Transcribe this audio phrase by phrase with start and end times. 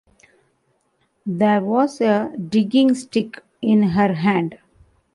[1.27, 4.57] There was a digging stick in her hand.